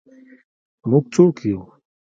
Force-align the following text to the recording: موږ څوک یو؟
موږ 0.89 1.03
څوک 1.13 1.35
یو؟ 1.49 1.61